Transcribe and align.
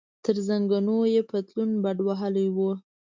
تر 0.23 0.35
زنګنو 0.47 0.97
یې 1.13 1.21
پتلون 1.29 1.69
بډ 1.83 1.97
وهلی 2.07 2.47
و. 2.55 2.57